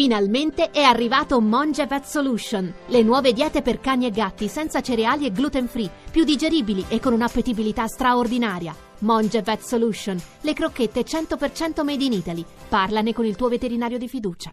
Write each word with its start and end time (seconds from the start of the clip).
Finalmente 0.00 0.72
è 0.72 0.82
arrivato 0.82 1.40
Monge 1.40 1.86
Vet 1.86 2.04
Solution, 2.04 2.70
le 2.88 3.02
nuove 3.02 3.32
diete 3.32 3.62
per 3.62 3.80
cani 3.80 4.04
e 4.04 4.10
gatti 4.10 4.46
senza 4.46 4.82
cereali 4.82 5.24
e 5.24 5.32
gluten 5.32 5.68
free, 5.68 5.90
più 6.10 6.22
digeribili 6.22 6.84
e 6.88 7.00
con 7.00 7.14
un'appetibilità 7.14 7.86
straordinaria. 7.86 8.76
Monge 8.98 9.40
Vet 9.40 9.62
Solution, 9.62 10.22
le 10.42 10.52
crocchette 10.52 11.02
100% 11.02 11.82
made 11.82 12.04
in 12.04 12.12
Italy. 12.12 12.44
Parlane 12.68 13.14
con 13.14 13.24
il 13.24 13.36
tuo 13.36 13.48
veterinario 13.48 13.96
di 13.96 14.06
fiducia. 14.06 14.52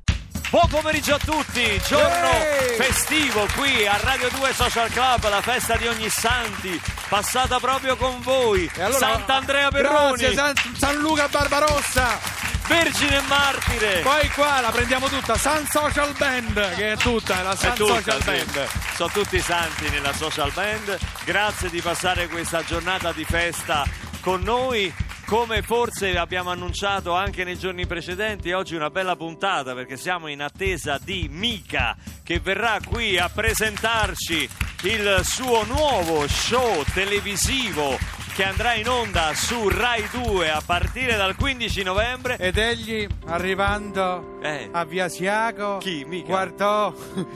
Buon 0.49 0.69
pomeriggio 0.69 1.15
a 1.15 1.19
tutti, 1.19 1.77
giorno 1.89 2.29
Ehi! 2.29 2.75
festivo 2.81 3.45
qui 3.57 3.85
a 3.85 3.97
Radio 4.01 4.29
2 4.29 4.53
Social 4.53 4.89
Club, 4.91 5.27
la 5.29 5.41
festa 5.41 5.75
di 5.75 5.87
ogni 5.87 6.07
santi, 6.07 6.79
passata 7.09 7.59
proprio 7.59 7.97
con 7.97 8.21
voi. 8.21 8.71
E 8.73 8.81
allora- 8.81 8.97
Sant'Andrea 8.97 9.67
Perroni, 9.71 10.21
Grazie, 10.21 10.33
San, 10.35 10.53
San 10.77 10.95
Luca 10.99 11.27
Barbarossa. 11.27 12.42
Vergine 12.67 13.19
Martire. 13.27 13.99
Poi 14.01 14.29
qua 14.29 14.61
la 14.61 14.71
prendiamo 14.71 15.07
tutta, 15.07 15.37
San 15.37 15.65
Social 15.67 16.13
Band, 16.17 16.75
che 16.75 16.93
è 16.93 16.97
tutta, 16.97 17.41
la 17.41 17.51
È 17.51 17.55
San 17.55 17.75
tutta, 17.75 17.95
Social 17.95 18.21
sì. 18.21 18.25
Band. 18.25 18.67
Sono 18.95 19.11
tutti 19.11 19.39
santi 19.39 19.89
nella 19.89 20.13
social 20.13 20.51
band. 20.53 20.97
Grazie 21.25 21.69
di 21.69 21.81
passare 21.81 22.27
questa 22.27 22.63
giornata 22.63 23.11
di 23.11 23.25
festa 23.25 23.85
con 24.21 24.41
noi. 24.41 24.93
Come 25.25 25.61
forse 25.61 26.17
abbiamo 26.17 26.51
annunciato 26.51 27.13
anche 27.13 27.43
nei 27.43 27.57
giorni 27.57 27.87
precedenti, 27.87 28.51
oggi 28.51 28.75
una 28.75 28.89
bella 28.89 29.15
puntata 29.15 29.73
perché 29.73 29.97
siamo 29.97 30.27
in 30.27 30.41
attesa 30.41 30.99
di 31.01 31.27
Mika 31.31 31.95
che 32.23 32.39
verrà 32.39 32.77
qui 32.85 33.17
a 33.17 33.29
presentarci 33.29 34.47
il 34.83 35.21
suo 35.23 35.63
nuovo 35.63 36.27
show 36.27 36.83
televisivo 36.93 37.97
che 38.35 38.43
andrà 38.43 38.73
in 38.73 38.87
onda 38.89 39.31
su 39.35 39.67
Rai 39.69 40.07
2 40.11 40.49
a 40.49 40.61
partire 40.65 41.15
dal 41.15 41.35
15 41.35 41.83
novembre. 41.83 42.37
Ed 42.37 42.57
egli, 42.57 43.07
arrivando 43.27 44.39
Eh. 44.41 44.69
a 44.71 44.83
Via 44.85 45.07
Siago, 45.07 45.79
guardò 46.25 46.91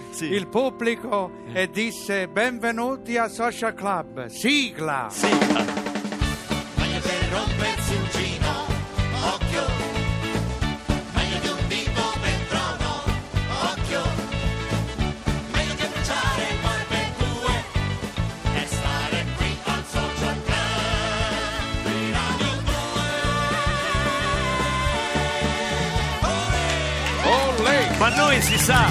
Sì. 0.09 0.25
il 0.25 0.47
pubblico 0.47 1.31
e 1.53 1.69
disse 1.69 2.27
benvenuti 2.27 3.15
a 3.17 3.27
Social 3.27 3.73
Club. 3.75 4.25
Sigla! 4.27 5.07
Sì. 5.09 5.76
Ma 27.99 28.09
noi 28.09 28.39
si 28.41 28.57
sa, 28.59 28.89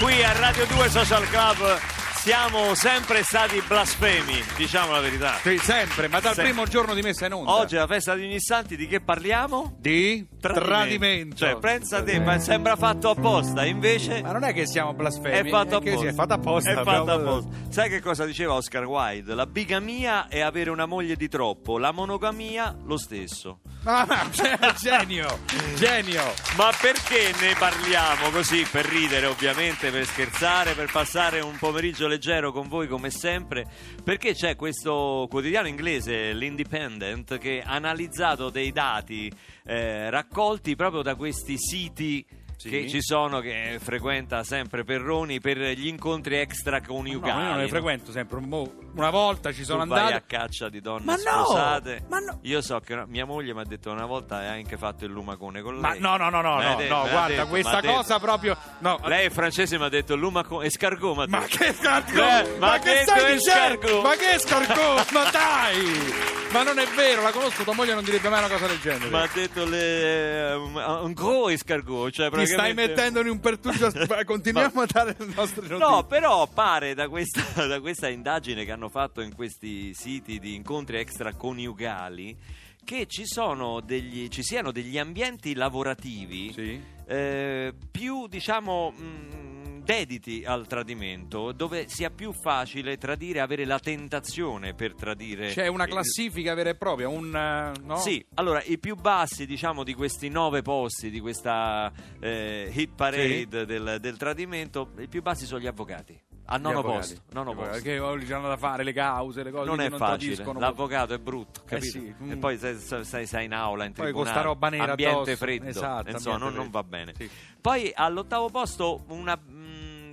qui 0.00 0.22
a 0.24 0.32
Radio 0.32 0.64
2 0.66 0.88
Social 0.88 1.28
Club 1.28 1.78
siamo 2.16 2.74
sempre 2.74 3.22
stati 3.22 3.62
blasfemi, 3.66 4.42
diciamo 4.56 4.92
la 4.92 5.00
verità. 5.00 5.36
Sì, 5.42 5.58
sempre, 5.58 6.08
ma 6.08 6.20
dal 6.20 6.34
Sì. 6.34 6.40
primo 6.42 6.64
giorno 6.66 6.94
di 6.94 7.02
messa 7.02 7.26
in 7.26 7.34
onda. 7.34 7.52
Oggi 7.54 7.76
è 7.76 7.78
la 7.78 7.86
festa 7.86 8.14
di 8.14 8.24
ogni 8.24 8.40
santi, 8.40 8.76
di 8.76 8.86
che 8.86 9.00
parliamo? 9.00 9.76
di 9.78 10.26
tradimento. 10.40 11.36
Cioè, 11.36 11.58
pensa 11.58 12.02
te, 12.02 12.18
ma 12.20 12.38
sembra 12.38 12.76
fatto 12.76 13.10
apposta, 13.10 13.64
invece 13.64 14.22
Ma 14.22 14.32
non 14.32 14.44
è 14.44 14.52
che 14.52 14.66
siamo 14.66 14.94
blasfemi, 14.94 15.48
è 15.48 15.50
fatto 15.50 15.76
apposta. 15.76 16.06
è 16.08 16.12
fatto 16.12 16.32
apposta. 16.32 16.70
È 16.70 16.74
fatto 16.82 17.10
apposta. 17.10 17.50
Sai 17.68 17.88
che 17.88 18.00
cosa 18.00 18.24
diceva 18.24 18.54
Oscar 18.54 18.84
Wilde? 18.84 19.34
La 19.34 19.46
bigamia 19.46 20.28
è 20.28 20.40
avere 20.40 20.70
una 20.70 20.86
moglie 20.86 21.16
di 21.16 21.28
troppo, 21.28 21.78
la 21.78 21.92
monogamia 21.92 22.76
lo 22.84 22.96
stesso. 22.96 23.60
Cioè, 24.30 24.58
genio, 24.78 25.38
genio. 25.76 26.22
Ma 26.56 26.70
perché 26.80 27.32
ne 27.40 27.54
parliamo 27.58 28.30
così 28.30 28.66
per 28.70 28.84
ridere 28.84 29.26
ovviamente, 29.26 29.90
per 29.90 30.04
scherzare, 30.04 30.74
per 30.74 30.90
passare 30.90 31.40
un 31.40 31.56
pomeriggio 31.58 32.06
leggero 32.06 32.52
con 32.52 32.68
voi 32.68 32.86
come 32.86 33.10
sempre? 33.10 33.66
Perché 34.04 34.34
c'è 34.34 34.54
questo 34.56 35.26
quotidiano 35.30 35.68
inglese, 35.68 36.32
l'Independent, 36.32 37.38
che 37.38 37.62
ha 37.64 37.74
analizzato 37.74 38.50
dei 38.50 38.70
dati 38.72 39.32
eh, 39.64 40.10
raccolti 40.30 40.76
proprio 40.76 41.02
da 41.02 41.16
questi 41.16 41.56
siti 41.58 42.24
Sì. 42.60 42.68
che 42.68 42.88
ci 42.88 43.00
sono, 43.00 43.40
che 43.40 43.78
frequenta 43.80 44.44
sempre 44.44 44.84
Perroni 44.84 45.40
per 45.40 45.56
gli 45.58 45.86
incontri 45.86 46.34
No, 46.36 46.40
extraconiugali. 46.42 47.40
io 47.40 47.46
non 47.48 47.56
le 47.56 47.62
no? 47.62 47.68
frequento 47.68 48.12
sempre. 48.12 48.38
Una 48.38 49.08
volta 49.10 49.50
ci 49.52 49.64
sono 49.64 49.84
tu 49.84 49.88
vai 49.88 49.98
andato. 50.00 50.16
a 50.16 50.22
caccia 50.26 50.68
di 50.68 50.80
donne 50.82 51.04
Ma 51.06 51.14
no! 51.14 51.44
sposate. 51.44 52.04
Ma 52.08 52.18
no! 52.18 52.38
Io 52.42 52.60
so 52.60 52.78
che 52.80 53.02
mia 53.06 53.24
moglie 53.24 53.54
mi 53.54 53.60
ha 53.60 53.64
detto 53.64 53.90
una 53.90 54.04
volta 54.04 54.36
hai 54.38 54.48
anche 54.58 54.76
fatto 54.76 55.06
il 55.06 55.10
lumacone 55.10 55.62
con 55.62 55.76
Ma 55.76 55.92
lei. 55.92 56.00
no, 56.00 56.16
no, 56.18 56.28
no, 56.28 56.42
no, 56.42 56.58
l'ha 56.58 56.70
no, 56.72 56.76
detto, 56.76 56.94
no, 56.94 57.08
guarda, 57.08 57.26
detto, 57.34 57.46
questa 57.46 57.80
cosa 57.82 58.18
proprio. 58.18 58.56
No, 58.80 59.00
Lei 59.04 59.26
è 59.26 59.30
francese 59.30 59.78
mi 59.78 59.84
ha 59.84 59.88
detto 59.88 60.14
lumacone 60.14 60.66
escargot. 60.66 61.28
Ma 61.28 61.40
che 61.44 61.72
scargot? 61.72 62.14
Eh, 62.14 62.58
ma 62.58 62.66
ma 62.72 62.78
che 62.78 63.02
stai 63.04 63.34
dicendo? 63.34 63.38
escargot? 63.78 64.02
Ma 64.02 64.14
che 64.16 64.38
scargot? 64.38 65.10
ma 65.12 65.30
dai! 65.32 66.38
Ma 66.52 66.64
non 66.64 66.80
è 66.80 66.86
vero, 66.96 67.22
la 67.22 67.30
conosco, 67.30 67.62
tua 67.62 67.74
moglie 67.74 67.94
non 67.94 68.02
direbbe 68.02 68.28
mai 68.28 68.40
una 68.40 68.48
cosa 68.52 68.66
del 68.66 68.80
genere. 68.80 69.08
Mi 69.08 69.16
ha 69.18 69.28
detto 69.32 69.64
le, 69.64 70.52
um, 70.54 70.74
un 71.04 71.12
gros 71.12 71.52
escargot. 71.52 72.10
Cioè 72.10 72.28
Ti 72.28 72.36
stai 72.52 72.74
mettendo 72.74 73.20
in 73.20 73.28
un 73.28 73.40
pertugio. 73.40 73.90
Continuiamo 74.24 74.80
a 74.80 74.86
dare 74.90 75.14
le 75.18 75.26
nostre 75.34 75.62
notizie. 75.68 75.78
No, 75.78 76.04
però 76.04 76.46
pare 76.46 76.94
da 76.94 77.08
questa, 77.08 77.42
da 77.66 77.80
questa 77.80 78.08
indagine 78.08 78.64
che 78.64 78.72
hanno 78.72 78.88
fatto 78.88 79.20
in 79.20 79.34
questi 79.34 79.92
siti 79.94 80.38
di 80.38 80.54
incontri 80.54 80.98
extraconiugali 80.98 82.36
che 82.84 83.06
ci, 83.06 83.26
sono 83.26 83.80
degli, 83.80 84.28
ci 84.28 84.42
siano 84.42 84.72
degli 84.72 84.98
ambienti 84.98 85.54
lavorativi 85.54 86.52
Sì. 86.52 86.80
eh, 87.06 87.72
più, 87.90 88.26
diciamo, 88.26 88.90
mh, 88.90 89.49
dediti 89.90 90.44
al 90.44 90.66
tradimento, 90.66 91.52
dove 91.52 91.88
sia 91.88 92.10
più 92.10 92.32
facile 92.32 92.96
tradire, 92.98 93.40
avere 93.40 93.64
la 93.64 93.78
tentazione 93.78 94.74
per 94.74 94.94
tradire. 94.94 95.48
C'è 95.48 95.66
una 95.66 95.84
Eh, 95.84 95.88
classifica 95.88 96.54
vera 96.54 96.70
e 96.70 96.74
propria, 96.76 97.08
un. 97.08 97.34
eh, 97.34 97.78
No? 97.82 97.96
Sì, 97.96 98.24
allora 98.34 98.62
i 98.64 98.78
più 98.78 98.94
bassi 98.94 99.46
diciamo 99.46 99.82
di 99.84 99.94
questi 99.94 100.28
nove 100.28 100.62
posti 100.62 101.10
di 101.10 101.18
questa 101.20 101.90
eh, 102.20 102.70
hit 102.72 102.90
parade 102.94 103.46
del, 103.66 103.98
del 104.00 104.16
tradimento, 104.16 104.92
i 104.98 105.08
più 105.08 105.22
bassi 105.22 105.44
sono 105.46 105.60
gli 105.60 105.66
avvocati. 105.66 106.18
Al 106.52 106.60
nono 106.60 106.82
posto. 106.82 107.20
Nono 107.30 107.54
posto. 107.54 108.02
oggi 108.02 108.32
hanno 108.32 108.48
da 108.48 108.56
fare 108.56 108.82
le 108.82 108.92
cause, 108.92 109.44
le 109.44 109.52
cose 109.52 109.66
Non 109.66 109.80
è 109.80 109.88
non 109.88 109.98
facile, 109.98 110.42
l'avvocato 110.58 111.14
è 111.14 111.18
brutto, 111.18 111.62
Eh 111.68 111.80
sì, 111.80 112.04
E 112.08 112.34
mm. 112.34 112.40
poi 112.40 112.58
sei, 112.58 112.76
sei- 112.76 113.26
sei 113.26 113.44
in 113.44 113.52
aula, 113.54 113.84
in 113.84 113.92
Poi 113.92 114.06
tribunale, 114.06 114.12
con 114.12 114.26
sta 114.26 114.40
roba 114.40 114.68
nera 114.68 114.90
ambiente 114.90 115.14
addosso. 115.20 115.36
freddo, 115.36 115.68
Esatto, 115.68 116.10
insomma, 116.10 116.38
non, 116.38 116.48
ambiente 116.48 116.58
non 116.58 116.70
va 116.70 116.82
freddo. 116.88 116.96
bene. 117.04 117.14
Sì. 117.16 117.30
Poi 117.60 117.92
all'ottavo 117.94 118.48
posto 118.48 119.04
una 119.08 119.38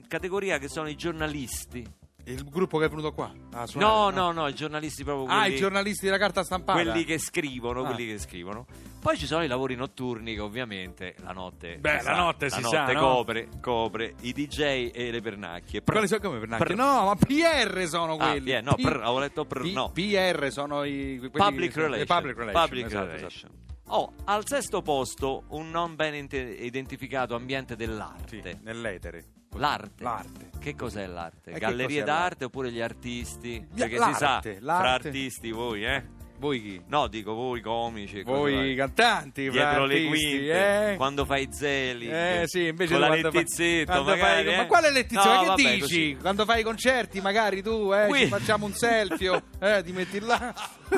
categoria 0.07 0.57
che 0.57 0.67
sono 0.69 0.87
i 0.89 0.95
giornalisti. 0.95 1.85
Il 2.27 2.43
gruppo 2.43 2.77
che 2.77 2.85
è 2.85 2.89
venuto 2.89 3.13
qua. 3.13 3.31
a 3.53 3.65
suonare, 3.65 3.93
No, 3.93 4.09
no, 4.09 4.31
no, 4.33 4.47
i 4.49 4.53
giornalisti 4.53 5.05
proprio 5.05 5.27
Ah, 5.33 5.39
quelli, 5.43 5.55
i 5.55 5.57
giornalisti 5.57 6.05
della 6.05 6.17
carta 6.17 6.43
stampata. 6.43 6.81
quelli 6.81 7.05
che 7.05 7.17
scrivono, 7.19 7.83
Ah. 7.83 7.85
quelli 7.85 8.05
che 8.05 8.17
scrivono. 8.19 8.65
Poi 8.99 9.17
ci 9.17 9.25
sono 9.25 9.45
i 9.45 9.47
lavori 9.47 9.75
notturni 9.75 10.33
che 10.33 10.41
ovviamente 10.41 11.15
la 11.23 11.31
notte 11.31 11.77
Beh, 11.77 11.89
si 11.89 11.95
la 11.95 12.01
sa, 12.01 12.15
notte 12.17 12.49
la 12.49 12.55
si 12.55 12.61
notte 12.61 12.75
sa, 12.75 12.91
no? 12.91 12.99
copre, 12.99 13.47
copre 13.61 14.15
i 14.21 14.33
DJ 14.33 14.91
e 14.93 15.09
le 15.09 15.21
pernacchie. 15.21 15.81
Ma 15.85 15.91
Quali 15.93 16.07
sono 16.09 16.19
come 16.19 16.39
per 16.45 16.57
Per- 16.57 16.75
No, 16.75 17.05
ma 17.05 17.15
PR 17.15 17.87
sono 17.87 18.15
Ah, 18.15 18.31
quelli. 18.31 18.51
PR, 18.51 18.61
no, 18.63 18.73
P- 18.75 18.85
avevo 18.85 19.19
letto 19.19 19.45
per- 19.45 19.61
P- 19.61 19.71
no. 19.71 19.91
PR 19.93 20.51
sono 20.51 20.83
i 20.83 21.19
Public 21.31 21.71
sono- 21.71 21.87
le 21.87 21.91
relation. 22.03 22.17
public 22.17 22.37
relation. 22.37 22.61
Public 22.65 22.85
esatto, 22.87 23.05
relation. 23.05 23.51
esatto. 23.51 23.65
Oh, 23.95 24.13
al 24.25 24.45
sesto 24.45 24.81
posto 24.81 25.43
un 25.51 25.69
non 25.71 25.95
ben 25.95 26.13
identificato 26.59 27.35
ambiente 27.35 27.77
dell'arte. 27.77 28.41
Sì, 28.43 28.57
nell'etere. 28.63 29.23
L'arte. 29.57 30.03
L'arte. 30.03 30.49
Che 30.59 30.75
cos'è 30.75 31.05
l'arte? 31.07 31.51
E 31.51 31.59
Gallerie 31.59 32.01
cos'è 32.01 32.03
d'arte 32.03 32.45
oppure 32.45 32.71
gli 32.71 32.81
artisti? 32.81 33.65
Perché 33.75 33.97
si 33.97 34.13
sa, 34.13 34.25
l'arte, 34.29 34.55
fra 34.55 34.65
l'arte. 34.65 35.07
artisti 35.07 35.51
voi, 35.51 35.85
eh? 35.85 36.15
Voi 36.39 36.61
chi? 36.61 36.81
No, 36.87 37.07
dico 37.07 37.33
voi 37.33 37.61
comici. 37.61 38.21
Voi 38.21 38.75
cantanti, 38.75 39.49
Dietro 39.49 39.85
le 39.85 39.93
artisti, 39.95 40.07
quinte, 40.07 40.91
eh? 40.91 40.95
quando 40.95 41.25
fai 41.25 41.47
zeli, 41.51 42.07
Eh 42.07 42.43
sì, 42.45 42.67
invece 42.67 42.91
con 42.91 43.01
la 43.01 43.09
Lettizzetto, 43.09 43.91
quando 43.91 44.11
magari, 44.11 44.43
fai- 44.45 44.53
eh? 44.53 44.57
Ma 44.57 44.65
quale 44.67 44.91
Lettizzetto? 44.91 45.27
No, 45.27 45.33
ma 45.33 45.39
che 45.39 45.45
vabbè, 45.47 45.61
dici? 45.63 45.79
così. 45.79 46.17
Quando 46.21 46.45
fai 46.45 46.59
i 46.59 46.63
concerti, 46.63 47.21
magari 47.21 47.63
tu, 47.63 47.91
eh, 47.91 48.05
Qui- 48.07 48.19
ci 48.19 48.27
facciamo 48.27 48.65
un 48.67 48.73
selfie, 48.73 49.43
eh, 49.59 49.81
ti 49.83 49.91
metti 49.93 50.19
là. 50.19 50.53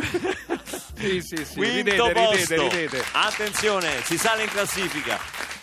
sì, 0.96 1.22
sì, 1.22 1.46
sì, 1.46 1.56
Quinto 1.56 2.08
ridete, 2.08 2.12
posto. 2.14 2.56
ridete, 2.56 2.76
ridete. 2.82 3.04
Attenzione, 3.14 3.90
si 4.04 4.18
sale 4.18 4.44
in 4.44 4.50
classifica. 4.50 5.18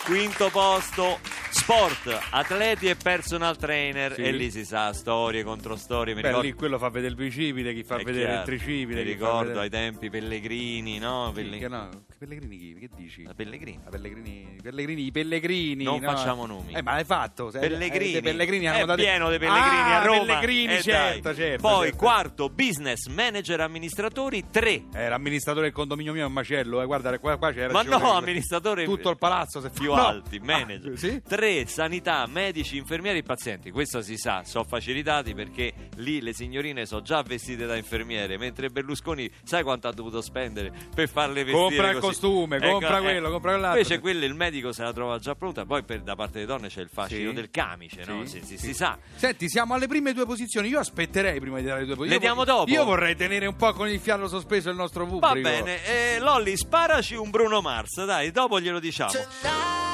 Quinto 0.07 0.51
posto, 0.51 1.19
sport, 1.51 2.17
atleti 2.31 2.87
e 2.87 2.95
personal 2.95 3.57
trainer. 3.57 4.15
Sì. 4.15 4.23
E 4.23 4.31
lì 4.31 4.53
si 4.53 4.65
sa, 4.65 4.93
storie 4.93 5.43
contro 5.43 5.75
storie. 5.75 6.15
Mi 6.15 6.21
Beh, 6.21 6.29
ricordo, 6.29 6.47
lì 6.47 6.55
quello 6.55 6.79
fa 6.79 6.91
vedere 6.91 7.11
il 7.11 7.17
bicipite, 7.17 7.75
chi 7.75 7.83
fa 7.83 7.97
è 7.97 8.05
vedere 8.05 8.27
chiaro, 8.27 8.39
il 8.39 8.45
tricipite. 8.47 9.03
Mi 9.03 9.11
ricordo 9.11 9.47
vedere- 9.49 9.61
ai 9.63 9.71
tempi 9.71 10.09
Pellegrini, 10.09 10.99
no? 10.99 11.33
Pellegrini. 11.35 11.59
che 11.61 11.69
no, 11.69 11.89
Pellegrini 12.19 12.57
chi? 12.57 12.75
Che 12.79 12.89
dici? 12.97 13.23
La 13.25 13.35
Pellegrini. 13.35 13.79
La 13.85 13.91
Pellegrini, 13.91 14.57
Pellegrini, 14.63 15.05
i 15.05 15.11
Pellegrini. 15.11 15.85
Non 15.85 16.01
no? 16.01 16.11
facciamo 16.11 16.47
nomi. 16.47 16.73
Eh, 16.73 16.81
ma 16.83 16.93
l'hai 16.93 17.05
fatto? 17.05 17.51
Pellegrini, 17.53 18.15
eh, 18.15 18.21
Pellegrini 18.23 18.67
hanno 18.69 18.79
è 18.79 18.85
dato- 18.87 19.03
pieno 19.03 19.29
dei 19.29 19.39
Pellegrini 19.39 19.77
Ah, 19.77 20.01
a 20.01 20.05
Roma. 20.07 20.25
Pellegrini, 20.25 20.75
Eh, 20.77 20.83
certo, 20.83 21.35
certo. 21.35 21.61
Poi 21.69 21.83
certo. 21.89 21.97
quarto, 21.99 22.49
business 22.49 23.07
manager 23.09 23.61
amministratori, 23.61 24.45
tre. 24.51 24.85
Eh, 24.95 25.09
l'amministratore 25.09 25.67
del 25.67 25.75
condominio 25.75 26.13
mio 26.15 26.23
è 26.23 26.27
un 26.27 26.33
macello, 26.33 26.81
eh. 26.81 26.87
guarda, 26.87 27.19
qua, 27.19 27.37
qua 27.37 27.53
c'era 27.53 27.73
Ma 27.73 27.83
no, 27.83 28.13
amministratore 28.15 28.85
tutto 28.85 29.11
il 29.11 29.19
palazzo 29.19 29.61
se 29.61 29.69
più 29.71 29.93
no. 29.95 30.03
alti, 30.07 30.39
manager. 30.39 30.93
Ah, 30.93 30.97
sì? 30.99 31.21
Tre, 31.23 31.67
sanità, 31.67 32.27
medici, 32.27 32.79
infermieri 32.79 33.19
e 33.19 33.23
pazienti. 33.23 33.71
Questo 33.71 34.01
si 34.01 34.17
sa, 34.17 34.43
sono 34.45 34.65
facilitati 34.65 35.35
perché 35.35 35.73
lì 35.97 36.23
le 36.23 36.33
signorine 36.33 36.87
sono 36.87 37.03
già 37.03 37.21
vestite 37.23 37.67
da 37.67 37.77
infermiere, 37.77 38.39
mentre 38.39 38.71
Berlusconi 38.71 39.31
sai 39.45 39.63
quanto 39.63 39.87
ha 39.89 39.93
dovuto 39.93 40.23
spendere 40.23 40.73
per 40.95 41.09
farle 41.09 41.45
vestire 41.45 41.55
Compra 41.67 41.91
il 41.91 41.99
costume, 42.07 42.59
compra 42.61 43.01
quello, 43.01 43.31
compra 43.31 43.51
quell'altro. 43.53 43.79
Invece 43.81 44.01
quelle 44.01 44.27
il 44.27 44.35
medico 44.35 44.73
se 44.73 44.83
la 44.83 44.93
trova 44.93 45.19
già 45.19 45.35
pronta, 45.35 45.65
poi 45.65 45.83
per- 45.83 46.01
da 46.03 46.15
parte 46.15 46.35
delle 46.35 46.47
donne 46.47 46.69
c'è 46.69 46.81
il 46.81 46.89
fascino 46.93 47.31
Sì. 47.31 47.35
del 47.35 47.51
camice, 47.51 48.05
no? 48.07 48.25
Sì, 48.25 48.41
Si, 48.41 48.47
si- 48.47 48.59
sì. 48.59 48.67
si 48.69 48.75
sa. 48.75 48.99
Senti, 49.15 49.49
siamo 49.49 49.75
alle 49.75 49.87
prime 49.87 50.13
due 50.13 50.25
posizioni. 50.27 50.69
Io 50.69 50.79
aspetterei 50.79 51.39
prima 51.41 51.59
di 51.59 51.65
dare 51.65 51.81
le 51.81 51.87
due 51.87 51.97
posizioni. 51.97 52.23
Le 52.23 52.27
diamo 52.27 52.41
Io 52.41 52.47
dopo? 52.47 52.71
Io 52.71 52.85
vorrei 52.85 53.17
tenere 53.17 53.47
un 53.47 53.57
po' 53.57 53.73
con 53.73 53.89
il 53.89 54.01
fiato 54.01 54.29
sospeso 54.29 54.71
il 54.71 54.77
nostro 54.77 55.05
pubblico. 55.07 55.27
Va 55.27 55.33
bene, 55.41 55.85
eh, 55.87 56.19
Lolli, 56.19 56.57
sparaci 56.57 57.15
un 57.15 57.31
Bruno 57.31 57.61
Mars, 57.61 58.05
dai, 58.05 58.31
dopo 58.31 58.61
glielo 58.61 58.79
diciamo. 58.81 59.11
Tonight, 59.13 59.86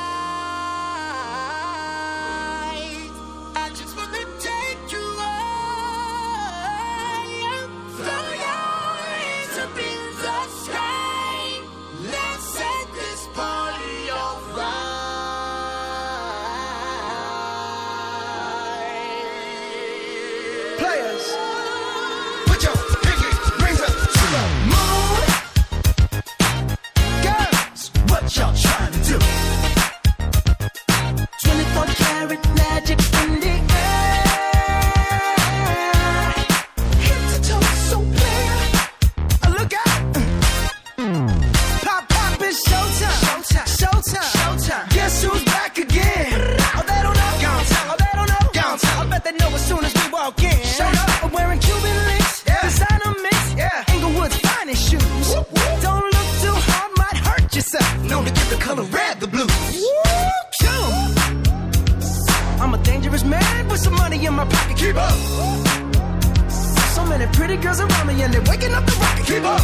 pretty 67.53 67.67
girls 67.67 67.81
around 67.81 68.07
me 68.07 68.23
and 68.23 68.33
they're 68.33 68.41
waking 68.43 68.73
up 68.73 68.85
the 68.87 68.93
rocket. 68.93 69.27
Keep 69.27 69.45
up. 69.45 69.61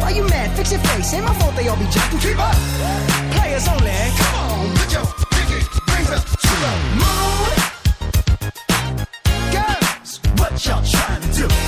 Why 0.00 0.10
you 0.10 0.24
mad? 0.28 0.56
Fix 0.56 0.70
your 0.70 0.80
face. 0.80 1.14
Ain't 1.14 1.24
my 1.24 1.34
fault 1.34 1.56
they 1.56 1.66
all 1.68 1.76
be 1.76 1.86
jacking. 1.86 2.20
Keep 2.20 2.38
up. 2.38 2.54
Players 3.34 3.66
only. 3.68 3.90
Come 4.18 4.34
on, 4.34 4.76
put 4.76 4.92
your 4.92 5.04
pinky 5.32 5.60
rings 5.90 6.10
up 6.10 6.24
to 6.24 6.54
the 6.62 6.72
moon. 7.00 7.50
Girls, 9.52 10.20
what 10.38 10.64
y'all 10.64 10.84
trying 10.84 11.20
to 11.22 11.28
do? 11.34 11.67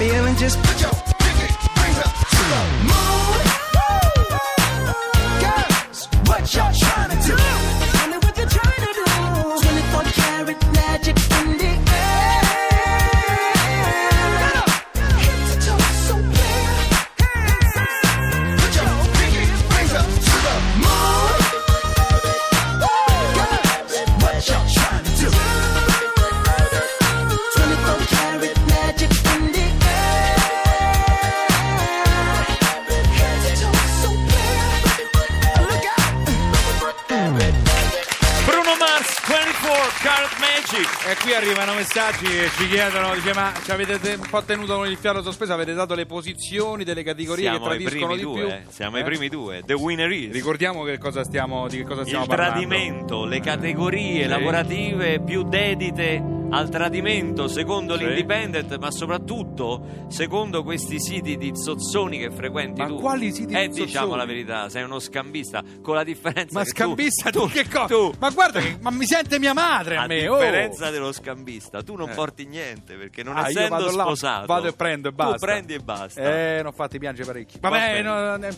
Feeling. 0.00 0.34
Just 0.36 0.58
put 0.62 0.80
your 0.80 0.99
E 40.82 41.16
qui 41.20 41.34
arrivano 41.34 41.74
messaggi 41.74 42.24
che 42.26 42.48
ci 42.56 42.68
chiedono, 42.68 43.14
dice 43.14 43.32
ma 43.34 43.52
ci 43.62 43.70
avete 43.70 43.98
te- 44.00 44.14
un 44.20 44.26
po' 44.28 44.42
tenuto 44.42 44.76
con 44.76 44.86
il 44.86 44.96
fiato 44.96 45.22
sospeso, 45.22 45.52
avete 45.52 45.72
dato 45.74 45.94
le 45.94 46.06
posizioni 46.06 46.84
delle 46.84 47.02
categorie 47.02 47.44
Siamo 47.50 47.66
che 47.66 47.72
ai 47.72 47.78
tradiscono 47.78 48.14
di 48.16 48.22
due, 48.22 48.40
più. 48.40 48.46
eh. 48.48 48.62
siamo 48.68 48.96
ai 48.96 49.02
Eh? 49.02 49.04
primi 49.04 49.28
due. 49.28 49.62
The 49.64 49.74
winner 49.74 50.10
is. 50.10 50.32
Ricordiamo 50.32 50.82
che 50.84 50.98
cosa 50.98 51.24
stiamo, 51.24 51.68
di 51.68 51.78
che 51.78 51.84
cosa 51.84 52.04
stiamo 52.04 52.22
il 52.24 52.28
parlando. 52.28 52.52
tradimento, 52.66 53.24
le 53.24 53.40
categorie 53.40 54.22
Sì. 54.22 54.28
lavorative 54.28 55.20
più 55.20 55.42
dedite 55.42 56.22
al 56.50 56.68
tradimento 56.68 57.46
secondo 57.48 57.96
Sì. 57.96 58.04
l'Independent, 58.04 58.76
ma 58.78 58.90
soprattutto 58.90 60.06
secondo 60.08 60.62
questi 60.62 61.00
siti 61.00 61.36
di 61.36 61.52
zozzoni 61.54 62.18
che 62.18 62.30
frequenti 62.30 62.80
Ma 62.80 62.88
tu. 62.88 62.96
quali 63.00 63.32
siti 63.32 63.54
Eh, 63.54 63.68
di 63.68 63.74
diciamo 63.84 64.06
zozzoni? 64.06 64.16
la 64.16 64.24
verità, 64.26 64.68
sei 64.68 64.82
uno 64.82 64.98
scambista, 64.98 65.62
con 65.80 65.94
la 65.94 66.04
differenza 66.04 66.58
Ma 66.58 66.64
che 66.64 66.70
tu- 66.70 66.76
scambista 66.76 67.30
tu, 67.30 67.48
che 67.48 67.68
cosa? 67.68 67.86
tu, 67.86 68.12
Ma 68.18 68.30
guarda 68.30 68.60
che 68.60 68.78
ma 68.80 68.90
mi 68.90 69.06
sente 69.06 69.38
mia 69.38 69.52
madre 69.54 69.96
a, 69.96 70.02
a 70.02 70.06
me, 70.06 70.26
oh! 70.28 70.36
differenza 70.38 70.90
dello 70.90 71.12
scambista, 71.12 71.82
tu 71.82 71.94
non 71.94 72.10
Eh. 72.10 72.14
porti 72.14 72.46
niente 72.46 72.94
perché 72.96 73.22
non 73.22 73.36
Ah, 73.36 73.48
essendo 73.48 73.68
vado 73.68 73.84
là, 73.96 74.02
sposato, 74.04 74.46
vado 74.46 74.68
e 74.68 74.72
prendo 74.72 75.08
e 75.08 75.12
basta. 75.12 75.34
Tu 75.34 75.44
prendi 75.44 75.74
e 75.74 75.78
basta. 75.78 76.20
Eh, 76.20 76.62
non 76.62 76.72
fate 76.72 76.98
piangere 76.98 77.26
parecchi. 77.26 77.58
Va 77.60 77.68
Vabbè, 77.68 77.92
bene. 77.92 78.02
no, 78.02 78.34
eh, 78.46 78.50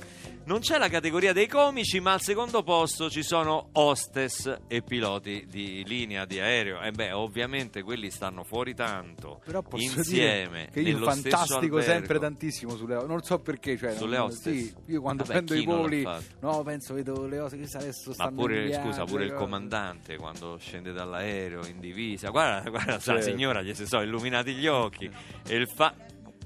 Non 0.45 0.59
c'è 0.59 0.77
la 0.77 0.89
categoria 0.89 1.33
dei 1.33 1.47
comici, 1.47 2.01
ma 2.01 2.15
al 2.15 2.21
secondo 2.21 2.65
posto 2.65 3.09
ci 3.09 3.23
sono 3.23 3.69
hostess 3.75 4.53
e 4.67 4.83
piloti 4.83 5.47
di 5.49 5.85
linea 5.87 6.25
di 6.25 6.41
aereo. 6.41 6.81
E 6.83 6.91
beh, 6.91 7.13
ovviamente 7.13 7.83
quelli 7.83 8.11
stanno 8.11 8.43
fuori 8.43 8.75
tanto. 8.75 9.41
però 9.45 9.63
posso 9.63 9.85
insieme 9.85 10.69
che 10.73 10.81
io 10.81 10.99
fantastico 10.99 11.81
sempre 11.81 12.19
tantissimo 12.19 12.75
sulle 12.77 12.97
non 13.07 13.23
so 13.23 13.39
perché, 13.39 13.77
cioè, 13.79 13.95
Sulle 13.95 14.17
non- 14.17 14.27
hostess? 14.27 14.53
Sì, 14.53 14.75
io 14.87 15.01
quando 15.01 15.23
Vabbè, 15.23 15.45
prendo 15.45 15.55
i 15.55 15.65
voli, 15.65 16.03
no, 16.41 16.63
penso 16.65 16.95
vedo 16.95 17.25
le 17.27 17.39
cose 17.39 17.57
che 17.59 17.69
adesso 17.77 18.09
Ma 18.09 18.15
stanno 18.15 18.37
pure, 18.41 18.59
in 18.63 18.67
viaggio, 18.67 18.87
scusa, 18.89 19.05
pure 19.05 19.25
il 19.25 19.31
cose. 19.31 19.43
comandante 19.45 20.17
quando 20.17 20.59
scende 20.59 20.93
dall'aereo 20.93 21.65
in 21.67 21.79
divisa. 21.79 22.31
Guarda, 22.31 22.69
guarda, 22.69 22.99
Certo. 22.99 23.23
signora 23.23 23.63
gli 23.63 23.73
si 23.75 23.87
sono 23.87 24.03
illuminati 24.03 24.55
gli 24.55 24.67
occhi. 24.67 25.09
E 25.47 25.55
il 25.55 25.69
fa. 25.69 25.95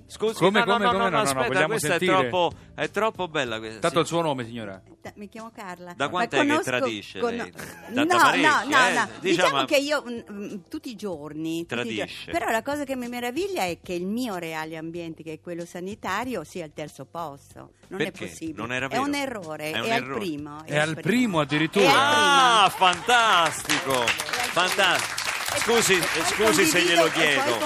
Scusi, 0.08 0.34
Come, 0.34 0.60
no, 0.60 0.64
no, 0.64 0.72
come, 0.72 0.84
no, 0.84 0.90
come? 0.92 1.02
no, 1.02 1.08
No, 1.08 1.10
no, 1.10 1.16
no, 1.16 1.22
aspetta, 1.22 1.46
vogliamo 1.48 1.66
questa 1.66 1.88
sentire? 1.88 2.12
è 2.12 2.18
troppo, 2.28 2.52
è 2.75 2.90
troppo 2.90 3.28
bella 3.28 3.58
questa. 3.58 3.80
Tanto 3.80 3.96
sì. 3.96 4.02
il 4.02 4.06
suo 4.06 4.20
nome, 4.22 4.44
signora. 4.44 4.80
Da- 5.02 5.12
Mi 5.16 5.28
chiamo 5.28 5.50
Carla. 5.54 5.94
Da 5.96 6.08
quant'è 6.08 6.38
che 6.40 6.46
conosco- 6.46 6.62
tradisce 6.62 7.18
con- 7.20 7.34
lei? 7.34 7.52
No, 7.88 8.04
Da- 8.04 8.14
no, 8.16 8.22
no, 8.22 8.30
no, 8.30 8.86
eh? 8.86 8.92
no. 8.94 9.08
Diciamo- 9.20 9.20
Diciamo 9.20 9.64
che 9.64 9.76
io 9.78 10.04
mm, 10.08 10.18
mm, 10.32 10.54
tutti 10.68 10.90
i 10.90 10.94
giorni. 10.94 11.66
tutti 11.66 11.75
i 11.75 11.76
Tradisce. 11.96 12.06
giorni- 12.26 12.38
Però 12.38 12.50
la 12.52 12.62
cosa 12.62 12.84
che 12.84 12.94
mi 12.96 13.08
meraviglia 13.08 13.64
è 13.64 13.78
che 13.82 13.94
il 13.94 14.06
mio 14.06 14.36
reale 14.36 14.76
ambiente, 14.76 15.22
che 15.25 15.32
è 15.34 15.40
quello 15.40 15.64
sanitario, 15.66 16.44
sia 16.44 16.64
al 16.64 16.72
terzo 16.72 17.04
posto. 17.04 17.72
Non 17.88 17.98
Perché? 17.98 18.25
è 18.25 18.28
possibile. 18.28 18.58
Non 18.58 18.72
era 18.72 18.86
È 18.88 18.96
un 18.98 19.10
vero? 19.10 19.22
errore. 19.40 19.70
È 19.70 19.75
È, 19.75 19.78
un 19.80 19.84
al 19.90 19.90
errore. 20.02 20.20
primo. 20.20 20.64
È 20.64 20.78
al 20.78 20.94
primo 21.00 21.40
addirittura. 21.40 21.84
È 21.84 21.88
al 21.88 22.12
primo. 22.12 22.25
Ah, 22.25 22.68
fantastico! 22.70 24.06
Fantastico! 24.06 25.25
Scusi, 25.54 25.94
scusi 26.26 26.64
se 26.66 26.82
glielo 26.82 27.08
chiedo. 27.08 27.58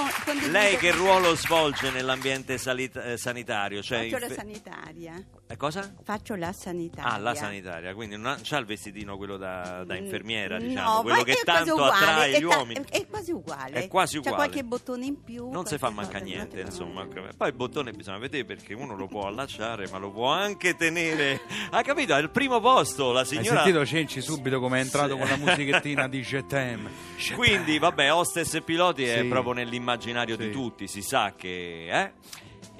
Lei 0.49 0.77
che 0.77 0.91
ruolo 0.91 1.35
svolge 1.35 1.89
nell'ambiente 1.89 2.57
salit- 2.57 2.95
eh, 2.95 3.17
sanitario? 3.17 3.81
Cioè 3.81 4.07
Faccio 4.09 4.27
la 4.27 4.33
sanitaria. 4.33 5.13
Eh, 5.51 5.57
cosa? 5.57 5.93
Faccio 6.03 6.35
la 6.35 6.53
sanitaria. 6.53 7.11
Ah, 7.11 7.17
la 7.17 7.35
sanitaria, 7.35 7.93
quindi 7.93 8.15
non 8.15 8.27
ha, 8.27 8.37
c'ha 8.41 8.57
il 8.57 8.65
vestitino 8.65 9.17
quello 9.17 9.35
da, 9.37 9.83
da 9.83 9.95
Mm, 9.95 10.03
infermiera, 10.03 10.57
no, 10.57 10.65
diciamo, 10.65 11.01
quello 11.01 11.17
ma 11.17 11.23
che 11.23 11.31
è 11.33 11.43
tanto 11.43 11.73
uguale, 11.73 11.93
attrae 11.93 12.31
è 12.33 12.39
gli 12.39 12.47
ta- 12.47 12.57
uomini. 12.57 12.79
È, 12.89 12.97
è 13.01 13.07
quasi 13.07 13.31
uguale. 13.31 13.71
È 13.73 13.87
quasi 13.87 14.13
C'è 14.13 14.19
uguale. 14.19 14.35
qualche 14.37 14.63
bottone 14.63 15.05
in 15.05 15.23
più. 15.23 15.49
Non 15.51 15.65
si 15.65 15.77
fa 15.77 15.89
manca 15.89 16.13
cosa, 16.19 16.23
niente, 16.23 16.55
no, 16.57 16.61
insomma. 16.67 17.03
no. 17.03 17.27
Poi 17.35 17.47
il 17.49 17.53
bottone 17.55 17.91
bisogna 17.91 18.17
vedere 18.17 18.45
perché 18.45 18.73
uno 18.73 18.95
lo 18.95 19.07
può 19.07 19.27
allacciare, 19.27 19.87
ma 19.91 19.97
lo 19.97 20.11
può 20.11 20.27
anche 20.31 20.75
tenere. 20.75 21.41
Ha 21.73 21.81
capito? 21.83 22.13
Al 22.13 22.29
primo 22.31 22.59
posto 22.59 23.11
la 23.11 23.21
Hai 23.21 23.25
signora. 23.25 23.63
sentito 23.63 23.85
Cenci 23.85 24.21
subito 24.21 24.59
come 24.59 24.79
è 24.79 24.81
entrato 24.81 25.13
Sì. 25.13 25.19
con 25.19 25.27
la 25.29 25.35
musichettina 25.51 26.07
di 26.07 26.21
Je 26.21 26.45
t'aime. 26.45 26.89
Je 27.17 27.33
Quindi, 27.35 27.77
vabbè, 27.79 28.11
hostess 28.13 28.53
e 28.55 28.61
piloti 28.61 29.03
è 29.05 29.19
Sì. 29.21 29.27
proprio 29.27 29.53
nell'immaginario 29.53 30.35
di 30.37 30.45
Sì. 30.45 30.51
tutti, 30.51 30.87
si 30.87 31.01
sa 31.01 31.33
che. 31.35 31.87
Eh? 31.89 32.11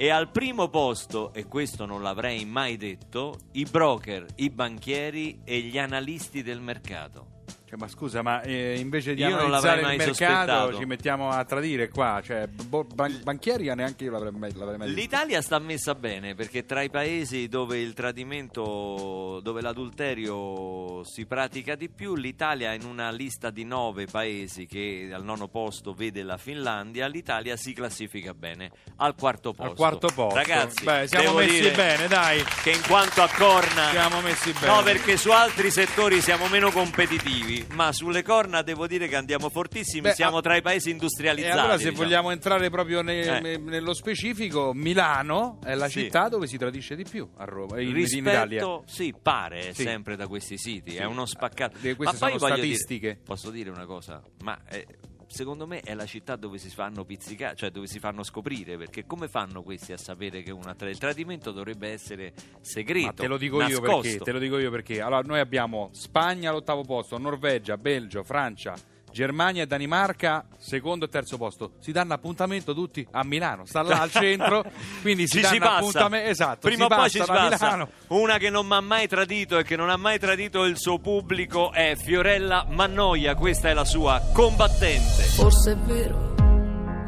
E 0.01 0.09
al 0.09 0.31
primo 0.31 0.67
posto, 0.67 1.31
e 1.31 1.45
questo 1.45 1.85
non 1.85 2.01
l'avrei 2.01 2.43
mai 2.43 2.75
detto, 2.75 3.37
i 3.51 3.65
broker, 3.65 4.25
i 4.37 4.49
banchieri 4.49 5.41
e 5.43 5.59
gli 5.59 5.77
analisti 5.77 6.41
del 6.41 6.59
mercato. 6.59 7.30
Cioè, 7.71 7.79
ma 7.79 7.87
scusa, 7.87 8.21
ma 8.21 8.41
eh, 8.41 8.77
invece 8.79 9.13
di 9.13 9.21
Io 9.21 9.33
analizzare 9.33 9.79
il 9.79 9.87
mercato 9.87 10.07
sospettato. 10.13 10.77
ci 10.77 10.83
mettiamo 10.83 11.29
a 11.29 11.45
tradire 11.45 11.87
qua, 11.87 12.21
cioè 12.21 12.45
bo- 12.47 12.83
ban- 12.83 13.21
banchieri 13.23 13.73
neanche 13.73 14.03
io 14.03 14.11
l'avrei 14.11 14.33
mai, 14.33 14.51
l'avrei 14.55 14.77
mai 14.77 14.87
visto. 14.87 15.01
L'Italia 15.01 15.41
sta 15.41 15.57
messa 15.57 15.95
bene 15.95 16.35
perché 16.35 16.65
tra 16.65 16.81
i 16.81 16.89
paesi 16.89 17.47
dove 17.47 17.79
il 17.79 17.93
tradimento, 17.93 19.39
dove 19.41 19.61
l'adulterio 19.61 21.01
si 21.05 21.25
pratica 21.25 21.75
di 21.75 21.89
più, 21.89 22.15
l'Italia 22.15 22.71
è 22.71 22.75
in 22.75 22.83
una 22.83 23.09
lista 23.09 23.49
di 23.51 23.63
nove 23.63 24.05
paesi 24.05 24.65
che 24.65 25.09
al 25.13 25.23
nono 25.23 25.47
posto 25.47 25.93
vede 25.93 26.23
la 26.23 26.35
Finlandia, 26.37 27.07
l'Italia 27.07 27.55
si 27.55 27.71
classifica 27.71 28.33
bene 28.33 28.69
al 28.97 29.15
quarto 29.15 29.53
posto. 29.53 29.71
Al 29.71 29.77
quarto 29.77 30.07
posto. 30.13 30.35
Ragazzi, 30.35 30.83
Beh, 30.83 31.07
siamo 31.07 31.33
messi 31.37 31.69
bene, 31.71 32.07
dai. 32.07 32.43
Che 32.63 32.71
in 32.71 32.81
quanto 32.85 33.21
a 33.21 33.29
corna 33.33 33.89
Siamo 33.91 34.19
messi 34.19 34.51
bene. 34.51 34.67
No, 34.75 34.83
perché 34.83 35.15
su 35.15 35.31
altri 35.31 35.71
settori 35.71 36.19
siamo 36.21 36.47
meno 36.47 36.69
competitivi, 36.71 37.60
ma 37.73 37.91
sulle 37.91 38.23
corna 38.23 38.61
devo 38.61 38.87
dire 38.87 39.07
che 39.07 39.15
andiamo 39.15 39.49
fortissimi, 39.49 40.01
Beh, 40.01 40.13
siamo 40.13 40.41
tra 40.41 40.55
i 40.55 40.61
paesi 40.61 40.89
E 40.89 40.91
industrializzati. 40.91 41.57
allora 41.57 41.77
se 41.77 41.89
diciamo. 41.89 41.97
vogliamo 42.03 42.31
entrare 42.31 42.69
proprio 42.69 43.01
ne- 43.01 43.21
Eh. 43.21 43.39
ne- 43.39 43.57
nello 43.57 43.93
specifico, 43.93 44.71
Milano 44.73 45.59
è 45.63 45.75
la 45.75 45.87
Sì. 45.87 46.01
città 46.03 46.27
dove 46.29 46.47
si 46.47 46.57
tradisce 46.57 46.95
di 46.95 47.05
più 47.09 47.27
a 47.37 47.45
Roma, 47.45 47.79
in, 47.79 47.89
in 47.89 47.97
Italia. 47.97 48.43
rispetto 48.43 48.83
sì 48.87 49.13
pare 49.19 49.73
Sì. 49.73 49.83
sempre 49.83 50.15
da 50.15 50.27
questi 50.27 50.57
siti 50.57 50.95
è 50.95 51.05
uno 51.05 51.25
spaccato 51.25 51.77
Le- 51.81 51.95
queste 51.95 52.17
ma 52.19 52.29
poi 52.29 52.39
sono 52.39 52.55
dire- 52.55 52.67
statistiche. 52.67 53.19
posso 53.23 53.49
dire 53.49 53.69
una 53.69 53.85
cosa 53.85 54.21
ma 54.43 54.57
eh, 54.69 54.85
secondo 55.31 55.65
me 55.65 55.79
è 55.79 55.93
la 55.93 56.05
città 56.05 56.35
dove 56.35 56.57
si 56.57 56.69
fanno 56.69 57.05
pizzicare 57.05 57.55
cioè 57.55 57.71
dove 57.71 57.87
si 57.87 57.99
fanno 57.99 58.23
scoprire 58.23 58.77
perché 58.77 59.05
come 59.05 59.27
fanno 59.27 59.63
questi 59.63 59.93
a 59.93 59.97
sapere 59.97 60.43
che 60.43 60.51
una 60.51 60.75
tra- 60.75 60.89
il 60.89 60.97
tradimento 60.97 61.51
dovrebbe 61.51 61.89
essere 61.89 62.33
segreto 62.59 63.05
Ma 63.07 63.13
te 63.13 63.27
lo 63.27 63.37
dico 63.37 63.57
io 63.61 63.79
nascosto. 63.79 64.01
perché, 64.01 64.17
te 64.19 64.31
lo 64.31 64.39
dico 64.39 64.57
io 64.57 64.69
perché. 64.69 65.01
Allora, 65.01 65.21
noi 65.21 65.39
abbiamo 65.39 65.89
Spagna 65.93 66.49
all'ottavo 66.49 66.83
posto, 66.83 67.17
Norvegia, 67.17 67.77
Belgio, 67.77 68.23
Francia, 68.23 68.75
Germania 69.11 69.63
e 69.63 69.67
Danimarca 69.67 70.45
secondo 70.57 71.05
e 71.05 71.09
terzo 71.09 71.37
posto. 71.37 71.73
Si 71.79 71.91
danno 71.91 72.13
appuntamento 72.13 72.73
tutti 72.73 73.05
a 73.11 73.23
Milano, 73.23 73.65
sta 73.65 73.81
là 73.81 74.01
al 74.01 74.11
centro, 74.11 74.63
quindi 75.01 75.27
si 75.27 75.41
danno 75.41 75.53
si 75.53 75.59
passa. 75.59 75.75
appuntamento 75.75 76.29
esatto, 76.29 76.67
prima 76.67 76.85
si 76.85 76.91
o 76.91 76.95
poi 76.95 77.09
ci 77.09 77.19
si 77.19 77.25
passa. 77.25 77.65
Milano. 77.65 77.89
una 78.07 78.37
che 78.37 78.49
non 78.49 78.65
mi 78.65 78.73
ha 78.73 78.81
mai 78.81 79.07
tradito 79.07 79.57
e 79.57 79.63
che 79.63 79.75
non 79.75 79.89
ha 79.89 79.97
mai 79.97 80.19
tradito 80.19 80.63
il 80.63 80.77
suo 80.77 80.99
pubblico 80.99 81.71
è 81.71 81.95
Fiorella 81.95 82.65
Mannoia. 82.69 83.35
Questa 83.35 83.69
è 83.69 83.73
la 83.73 83.85
sua 83.85 84.21
combattente. 84.33 85.23
Forse 85.23 85.71
è 85.71 85.77
vero, 85.77 86.33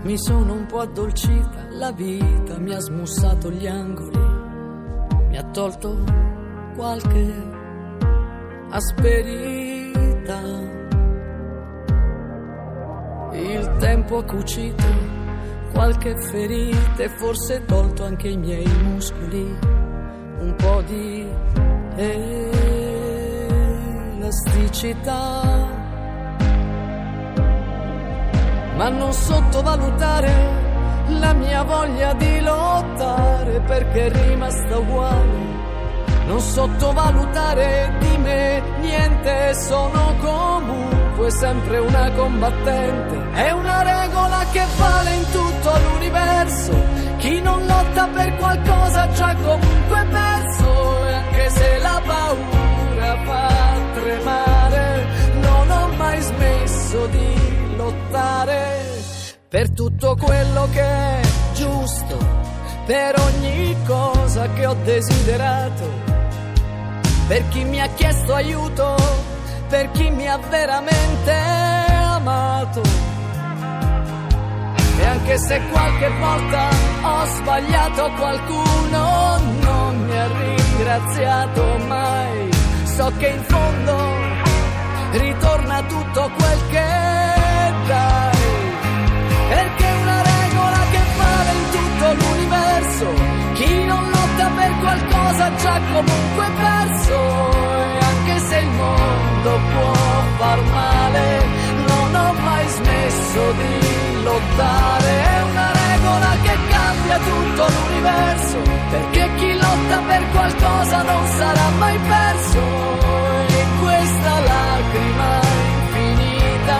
mi 0.03 0.17
sono 0.17 0.53
un 0.53 0.65
po' 0.65 0.81
addolcita, 0.81 1.67
la 1.71 1.91
vita 1.91 2.57
mi 2.57 2.73
ha 2.73 2.79
smussato 2.79 3.49
gli 3.51 3.67
angoli, 3.67 4.19
mi 5.29 5.37
ha 5.37 5.43
tolto 5.51 6.03
qualche 6.75 7.51
asperità. 8.69 10.41
Il 13.53 13.77
tempo 13.77 14.17
ha 14.17 14.23
cucito 14.23 14.83
qualche 15.71 16.15
ferita 16.19 17.03
e 17.03 17.09
forse 17.09 17.63
tolto 17.65 18.03
anche 18.03 18.29
i 18.29 18.37
miei 18.37 18.67
muscoli, 18.83 19.57
un 20.39 20.55
po' 20.55 20.81
di 20.81 21.27
elasticità 24.17 25.81
ma 28.75 28.89
non 28.89 29.13
sottovalutare 29.13 30.31
la 31.19 31.33
mia 31.33 31.61
voglia 31.63 32.13
di 32.13 32.39
lottare 32.41 33.61
perché 33.61 34.07
è 34.07 34.27
rimasta 34.27 34.79
uguale. 34.79 35.51
Non 36.25 36.39
sottovalutare 36.39 37.93
di 37.99 38.17
me 38.17 38.61
niente, 38.79 39.53
sono 39.53 40.15
comunque 41.13 41.31
sempre 41.31 41.77
una 41.77 42.11
combattente. 42.11 43.31
È 43.33 43.51
una 43.51 43.81
regola 43.83 44.45
che 44.51 44.63
vale 44.77 45.13
in 45.13 45.25
tutto 45.31 45.77
l'universo. 45.77 46.71
Chi 47.17 47.41
non 47.41 47.65
lotta 47.65 48.07
per 48.07 48.35
qualcosa 48.35 49.11
già 49.11 49.35
comunque 49.35 50.05
perso. 50.09 51.07
E 51.07 51.13
anche 51.13 51.49
se 51.49 51.77
la 51.79 52.01
paura 52.05 53.17
fa 53.25 53.73
tremare, 53.93 55.05
non 55.41 55.69
ho 55.69 55.87
mai 55.95 56.21
smesso 56.21 57.05
di 57.07 57.75
lottare 57.75 58.81
per 59.49 59.69
tutto 59.69 60.15
quello 60.19 60.67
che 60.71 60.81
è 60.81 61.21
giusto, 61.53 62.17
per 62.87 63.19
ogni 63.19 63.75
cosa 63.85 64.51
che 64.53 64.65
ho 64.65 64.75
desiderato, 64.83 65.87
per 67.27 67.47
chi 67.49 67.63
mi 67.63 67.79
ha 67.79 67.87
chiesto 67.89 68.33
aiuto, 68.33 68.95
per 69.73 69.89
chi 69.89 70.07
mi 70.11 70.29
ha 70.29 70.37
veramente 70.37 71.31
amato. 72.17 72.81
E 74.99 75.03
anche 75.03 75.37
se 75.39 75.59
qualche 75.71 76.09
volta 76.19 76.69
ho 77.01 77.25
sbagliato 77.37 78.11
qualcuno, 78.11 79.39
non 79.61 80.05
mi 80.05 80.15
ha 80.15 80.27
ringraziato 80.27 81.77
mai, 81.87 82.49
so 82.83 83.11
che 83.17 83.27
in 83.29 83.43
fondo 83.45 83.95
ritorna 85.13 85.81
tutto 85.93 86.31
quel 86.37 86.59
che 86.69 86.89
dai. 87.87 88.47
Perché 89.49 89.85
è 89.87 89.95
una 90.03 90.21
regola 90.21 90.79
che 90.91 91.01
vale 91.17 91.51
in 91.61 91.69
tutto 91.75 92.05
l'universo. 92.19 93.07
Chi 93.53 93.83
non 93.85 94.03
lotta 94.07 94.47
per 94.55 94.71
qualcosa 94.81 95.55
già 95.55 95.79
comunque 95.91 96.45
perso. 96.61 97.82
Mondo 98.77 99.59
può 99.71 99.93
far 100.37 100.61
male, 100.61 101.45
non 101.87 102.15
ho 102.15 102.33
mai 102.33 102.67
smesso 102.67 103.51
di 103.51 104.23
lottare, 104.23 105.11
è 105.37 105.41
una 105.51 105.71
regola 105.71 106.31
che 106.41 106.57
cambia 106.69 107.17
tutto 107.17 107.67
l'universo, 107.73 108.57
perché 108.89 109.29
chi 109.37 109.53
lotta 109.53 109.97
per 110.07 110.29
qualcosa 110.31 111.01
non 111.03 111.27
sarà 111.27 111.69
mai 111.77 111.97
perso. 111.97 112.61
E 113.47 113.65
questa 113.79 114.39
lacrima 114.39 115.39
infinita 115.75 116.77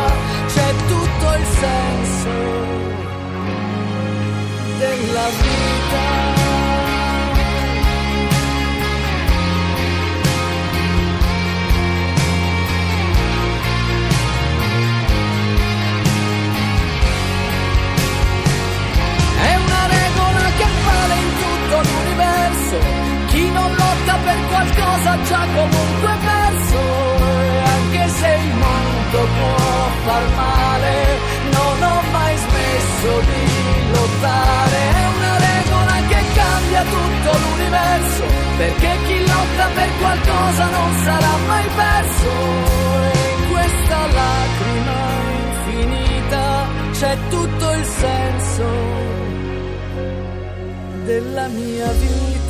c'è 0.47 0.75
tutto 0.87 1.33
il 1.37 1.45
senso 1.61 2.29
della 4.79 5.27
vita. 5.41 6.22
Già 25.27 25.45
comunque 25.53 26.13
perso. 26.29 26.79
E 27.19 27.59
anche 27.75 28.07
se 28.19 28.29
il 28.45 28.53
mondo 28.63 29.19
può 29.37 29.55
far 30.05 30.23
male, 30.35 30.95
non 31.51 31.83
ho 31.89 32.01
mai 32.11 32.35
smesso 32.37 33.09
di 33.29 33.43
lottare. 33.93 34.79
È 35.01 35.05
una 35.17 35.35
regola 35.49 35.95
che 36.09 36.21
cambia 36.33 36.83
tutto 36.83 37.29
l'universo. 37.43 38.23
Perché 38.57 38.97
chi 39.05 39.19
lotta 39.27 39.65
per 39.73 39.89
qualcosa 39.99 40.65
non 40.77 40.89
sarà 41.03 41.33
mai 41.47 41.67
perso. 41.75 42.31
E 43.11 43.31
in 43.37 43.51
questa 43.51 43.99
lacrima 44.19 45.01
infinita 45.47 46.67
c'è 46.91 47.17
tutto 47.29 47.71
il 47.73 47.85
senso 47.85 48.65
della 51.05 51.47
mia 51.47 51.91
vita. 51.91 52.42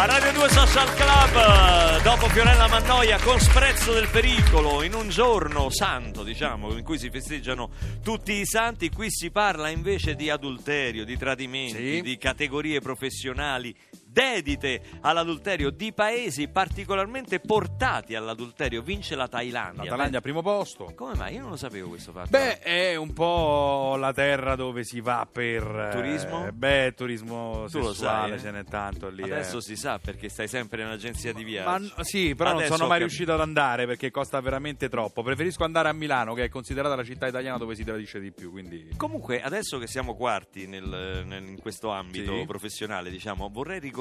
A 0.00 0.04
Radio 0.06 0.30
2 0.32 0.48
Social 0.50 0.94
Club, 0.94 2.02
dopo 2.04 2.28
Fiorella 2.28 2.68
Mannoia 2.68 3.18
con 3.18 3.40
Sprezzo 3.40 3.92
del 3.92 4.06
Pericolo, 4.08 4.84
in 4.84 4.94
un 4.94 5.08
giorno 5.08 5.70
santo, 5.70 6.22
diciamo, 6.22 6.72
in 6.76 6.84
cui 6.84 6.98
si 6.98 7.10
festeggiano 7.10 7.70
tutti 8.00 8.34
i 8.34 8.46
santi, 8.46 8.90
qui 8.90 9.10
si 9.10 9.32
parla 9.32 9.70
invece 9.70 10.14
di 10.14 10.30
adulterio, 10.30 11.04
di 11.04 11.16
tradimenti, 11.18 11.96
Sì. 11.96 12.00
di 12.00 12.16
categorie 12.16 12.80
professionali 12.80 13.74
dedite 14.10 14.80
all'adulterio, 15.02 15.70
di 15.70 15.92
paesi 15.92 16.48
particolarmente 16.48 17.40
portati 17.40 18.14
all'adulterio. 18.14 18.82
Vince 18.82 19.14
la 19.14 19.28
Thailandia. 19.28 19.82
La 19.84 19.88
Thailandia 19.90 20.16
al 20.16 20.22
primo 20.22 20.42
posto. 20.42 20.86
Beh, 20.86 20.94
Come 20.94 21.14
mai? 21.14 21.34
Io 21.34 21.42
non 21.42 21.50
lo 21.50 21.56
sapevo 21.56 21.88
questo 21.90 22.12
fatto. 22.12 22.30
Beh, 22.30 22.58
è 22.60 22.96
un 22.96 23.12
po' 23.12 23.96
la 23.98 24.12
terra 24.12 24.56
dove 24.56 24.82
si 24.84 25.00
va 25.00 25.28
per... 25.30 25.62
eh, 25.62 25.94
Turismo? 25.94 26.48
beh, 26.52 26.94
turismo 26.96 27.66
Tu 27.70 27.78
lo 27.78 27.92
sessuale, 27.92 28.28
sai, 28.30 28.38
eh? 28.38 28.40
ce 28.40 28.50
n'è 28.50 28.64
tanto 28.64 29.08
lì. 29.10 29.22
Adesso 29.22 29.58
eh. 29.58 29.62
si 29.62 29.76
sa 29.76 29.98
perché 29.98 30.28
stai 30.28 30.48
sempre 30.48 30.80
in 30.80 30.86
un'agenzia 30.88 31.32
di 31.32 31.44
viaggio. 31.44 31.92
Ma 31.96 32.02
sì, 32.04 32.34
però 32.34 32.50
Adesso 32.50 32.68
non 32.70 32.76
sono 32.78 32.88
mai 32.88 32.98
capito. 32.98 33.06
riuscito 33.06 33.32
ad 33.34 33.40
andare 33.40 33.86
perché 33.86 34.10
costa 34.10 34.40
veramente 34.40 34.88
troppo. 34.88 35.22
Preferisco 35.22 35.64
andare 35.64 35.88
a 35.88 35.92
Milano, 35.92 36.34
che 36.34 36.44
è 36.44 36.48
considerata 36.48 36.96
la 36.96 37.04
città 37.04 37.26
italiana 37.26 37.58
dove 37.58 37.74
si 37.74 37.84
tradisce 37.84 38.18
di 38.20 38.32
più. 38.32 38.50
Quindi. 38.50 38.90
Comunque, 38.96 39.42
adesso 39.42 39.78
che 39.78 39.86
siamo 39.86 40.14
quarti 40.16 40.66
nel- 40.66 41.22
nel- 41.26 41.46
in 41.48 41.60
questo 41.60 41.90
ambito 41.90 42.36
Sì. 42.36 42.44
professionale, 42.46 43.10
diciamo, 43.10 43.48
vorrei 43.52 43.78
ricordare 43.78 43.96